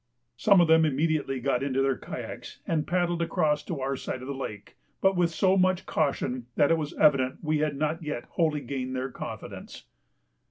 [0.35, 4.27] Some of them immediately got into their kayaks and paddled across to our side of
[4.27, 8.23] the lake, but with so much caution that it was evident we had not yet
[8.29, 9.83] wholly gained their confidence.